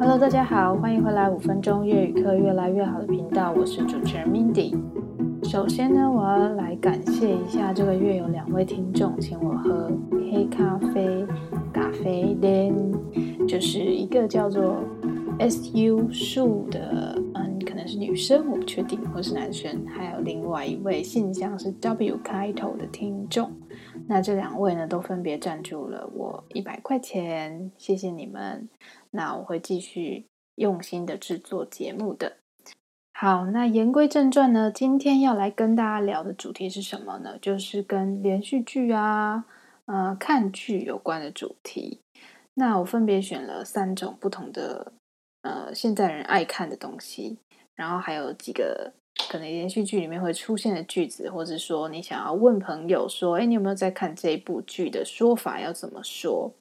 [0.00, 4.78] Hello，大家好，欢迎回来五分钟粤语课越来越好的频道，我是主持人 Mindy。
[5.42, 9.90] 首先呢，我要来感谢一下这个月有两位听众请我喝
[10.30, 11.26] 黑咖啡，
[11.72, 12.72] 咖啡店，
[13.48, 14.76] 就是一个叫做
[15.40, 23.50] SU 树的，嗯，可能是女生，我不确定，或是男生，还有另外一位信箱是 W 开头的听众。
[24.06, 28.68] 那这两位呢，都分别赞助了我一百块钱，谢谢你们。
[29.10, 30.26] 那我会继续
[30.56, 32.36] 用心的制作节目的。
[33.12, 37.38] 好，那言归正传呢，今天要来跟大家聊的主题是什么呢？
[37.40, 39.44] 就是跟连续剧啊，
[39.86, 42.00] 呃，看剧有关的主题。
[42.54, 44.92] 那我分别选了三种不同的，
[45.42, 47.38] 呃，现在人爱看的东西，
[47.74, 48.92] 然后还有几个。
[49.28, 56.54] 可能连续剧里面会出现的句子，或者说你想要问朋友说：“哎，你有没有在看这一部剧的说法要怎么说？”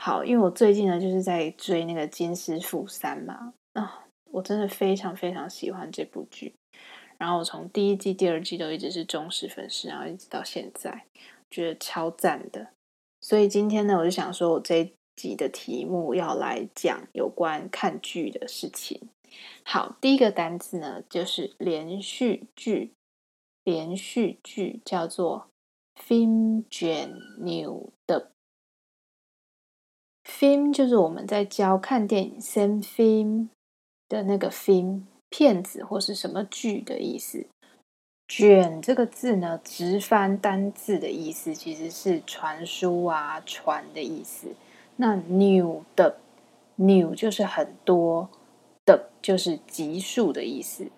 [0.00, 6.54] 好，因为我最近呢就是在追那个《金师傅三》嘛，啊，我真的非常非常喜欢这部剧，
[7.18, 11.04] 然后我从第一季、第二季都一直是忠实粉丝，然后一直到现在，
[11.50, 12.68] 觉得超赞的。
[13.20, 19.08] 所以今天呢，我就想说我这一集的题目要来讲有关看剧的事情。
[19.64, 22.92] 好，第一个单字呢，就是连续剧。
[23.64, 25.48] 连续剧叫做
[25.94, 27.12] phim truyền
[30.28, 33.48] Film 就是我们在教看电影 xem phim
[34.08, 37.46] 的那个 film 片子或是什么剧的意思。
[38.28, 44.48] 卷这个字呢，直翻单字的意思其实是传输啊、传的意思。
[44.96, 46.18] 那 new 的
[46.76, 48.28] new 就是很多。
[48.88, 50.90] 的就是集数的意思，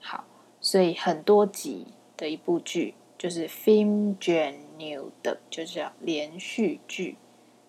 [0.00, 0.24] 好，
[0.62, 7.18] 所以很多集的一部剧就是 phim 卷 new 的就是叫连续剧。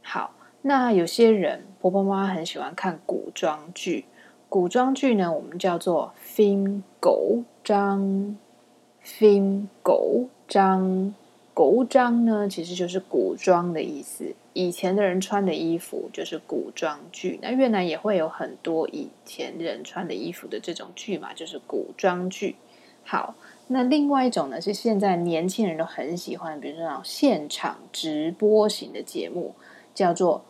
[0.02, 0.33] 好，
[0.67, 4.05] 那有些人婆婆妈妈很喜欢看古装剧，
[4.49, 11.14] 古装剧呢，我们叫做 phim cổ trang，phim cổ trang。
[11.53, 14.33] 古装呢，其实就是古装的意思。
[14.53, 17.37] 以前的人穿的衣服就是古装剧。
[17.43, 22.55] 那越南也会有很多以前人穿的衣服的这种剧嘛，就是古装剧。
[23.03, 23.36] 好，
[23.67, 29.53] 那另外一种呢，是现在年轻人都很喜欢，比如说那种现场直播型的节目，
[29.93, 30.43] 叫做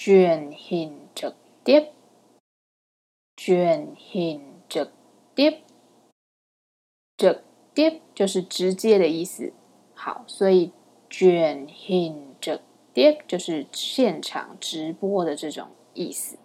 [0.00, 1.92] 卷行折叠，
[3.36, 4.92] 卷行折
[5.34, 5.62] 叠，
[7.16, 7.42] 折
[7.74, 9.52] 叠就是直接的意思。
[9.94, 10.70] 好，所以
[11.10, 12.60] 卷行折
[12.94, 16.38] 叠就是现场直播的这种意思。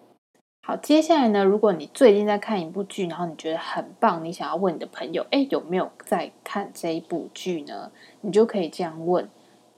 [0.63, 7.91] 好，接下来呢，如果你最近在看一部剧，然后你觉得很棒，你想要问你的朋友，哎，有没有在看这一部剧呢？
[8.21, 9.29] 你就可以这样问：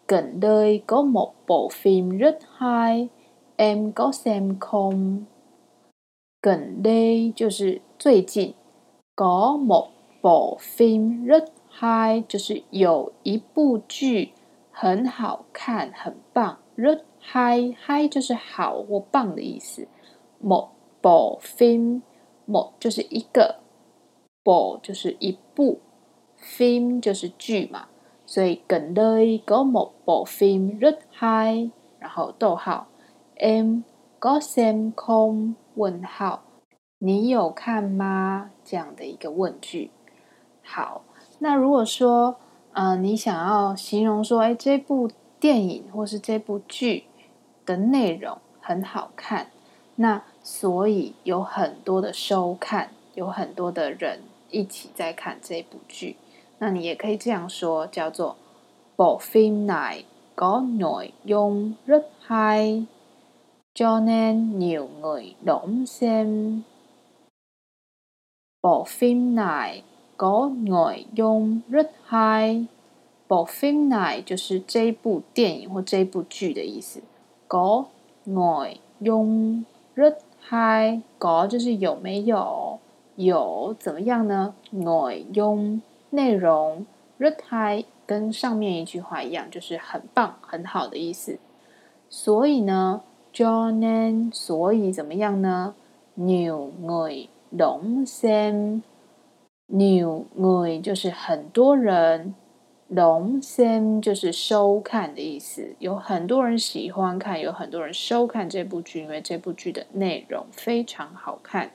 [0.06, 3.10] 梗的一个某部 film 热嗨。
[3.58, 5.26] Em có xem không?
[6.42, 8.54] Gần đây 就是最近
[9.16, 9.88] ，có một
[10.22, 11.52] bộ phim rất
[11.82, 14.32] Hi，就是有一部剧
[14.72, 16.58] 很好看，很棒。
[16.78, 19.88] Rất hay，hay 就是好或棒的意思。
[20.42, 20.70] Một
[21.02, 23.60] bộ phim，một 就是一个
[24.44, 25.80] ，bộ 就是一部
[26.40, 27.88] ，phim 就是剧嘛。
[28.26, 32.88] 所以 gần đây có một bộ phim rất hay，然后逗号
[33.36, 33.84] ，em
[34.20, 35.56] có xem không？
[35.76, 36.44] 问号，
[37.00, 38.52] 你有看吗？
[38.64, 39.92] 这样的一个问句。
[40.64, 41.04] 好。
[41.40, 42.38] 那如果说，
[42.72, 47.04] 呃，你想要形容说，哎，这部电影或是这部剧
[47.66, 49.48] 的内容很好看，
[49.96, 56.16] 那所以有很多的收看，有很多的人一起在看这部剧，
[56.60, 58.38] 那你也可以这样说，叫做
[58.96, 60.06] Bộ phim này
[60.38, 62.86] có nội dung rất hay,
[63.76, 66.62] cho nên nhiều người đón xem.
[68.64, 69.84] Bộ phim này
[70.18, 72.66] có nội dung rất hay。
[73.28, 77.02] Bộ phim này 就是这部电影或这部剧的意思。
[77.48, 77.86] có
[78.24, 79.64] nội dung
[79.96, 81.02] rất hay。
[81.20, 82.80] có 就是有没有，
[83.16, 86.86] 有怎么样呢内容
[87.20, 91.40] ，rất hay 跟上面一句话一样，就是很棒、很好的意思。
[92.10, 93.02] 所以呢
[93.36, 95.76] ，cho nên 所以怎么样呢
[96.18, 98.82] ？nhiều người đón xem。
[99.68, 102.36] nhiều người 就是很多人
[102.88, 105.76] 龙仙就是收看的意思。
[105.80, 111.72] 有很多人喜欢看，有很多人收看这部剧，因为这部剧的内容非常好看。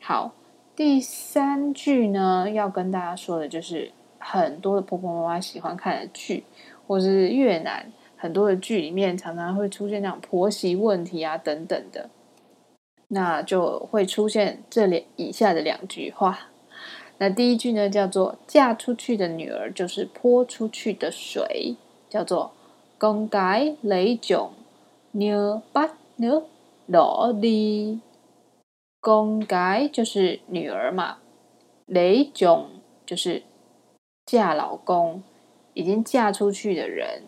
[0.00, 0.32] 好，
[0.74, 6.44] 第三句呢，要跟大家说的就是很多的婆婆妈妈喜欢看的剧，
[6.86, 12.10] 或是越南很多的剧里面常常会出现那种婆媳问题啊等等的。
[13.10, 16.50] 那就会出现这里以下的两句话。
[17.16, 21.76] 那第一句呢，叫做“嫁出去的女儿就是泼出去的水”，
[22.10, 22.52] 叫做
[22.98, 24.52] “公改雷囧
[25.12, 26.46] 牛八牛
[26.86, 28.00] 罗哩”。
[29.00, 31.18] 公改就是女儿嘛，
[31.86, 32.68] 雷囧
[33.06, 33.42] 就是
[34.26, 35.22] 嫁老公，
[35.72, 37.22] 已经嫁出去的人。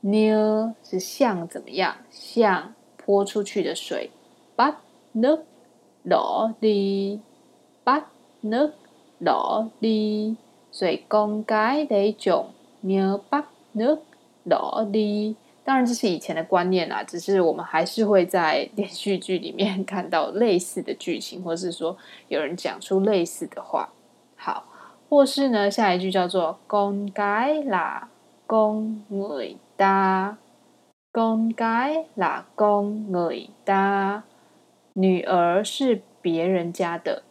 [0.00, 1.96] 牛是像怎么样？
[2.10, 4.10] 像泼出去的水。
[4.56, 4.80] 八
[5.12, 5.44] 牛
[6.02, 7.20] 罗哩，
[7.84, 8.10] 八
[8.40, 8.70] 牛。
[9.22, 10.38] 萝莉，
[10.72, 13.98] 所以公改雷种牛八牛
[14.44, 15.36] 萝莉。
[15.62, 21.98] 当然，这是以前的观念啦，只是我们还是会在连续剧里面看到类似的剧情，或是说
[22.28, 23.90] 有人讲出类似的话。
[24.36, 24.64] 好，
[25.10, 28.08] 或是呢，下一句叫做公改啦
[28.50, 30.34] 公 người ta，
[31.12, 34.22] 公改啦公 người ta，
[34.94, 37.22] 女儿是别人家的。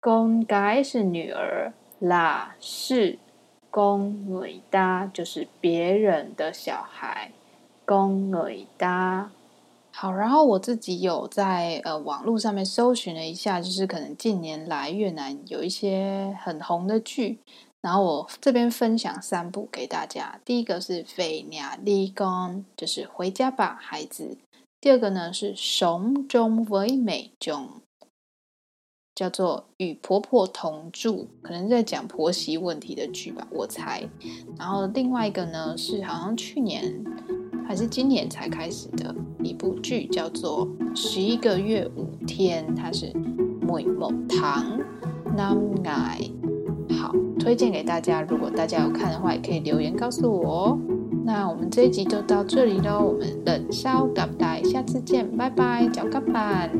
[0.00, 3.18] 公改是女儿，啦是
[3.72, 7.32] 公女搭，就是别人的小孩。
[7.84, 9.32] 公女搭，
[9.90, 17.40] 好，然后我自己有在呃网络上面搜寻了一下，就是可能近年来越南有一些很红的剧，
[17.84, 20.40] 然后我这边分享三部给大家。
[20.42, 24.38] 第一个是《Về nhà đi con》，就是回家吧，孩子。
[24.80, 27.66] 第二个呢是《Sống chung với mẹ chồng》。
[29.14, 34.08] 叫做与婆婆同住，可能在讲婆媳问题的剧吧，我猜。
[34.58, 37.04] 然后另外一个呢，是好像去年
[37.68, 40.66] 还是今年才开始的一部剧，叫做
[40.96, 43.12] 《十一个月五天》，它是
[43.60, 44.80] 每某堂
[45.36, 45.54] 南
[45.84, 46.18] 爱。
[46.98, 47.12] 好，
[47.44, 48.22] 推荐给大家。
[48.22, 50.78] 如果大家有看的话，也可以留言告诉我哦。
[51.26, 56.70] 那我们这一集就到这里喽，我们冷烧咖带，下次见，拜拜，脚咖板。